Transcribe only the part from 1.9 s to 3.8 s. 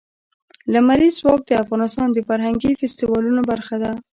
د فرهنګي فستیوالونو برخه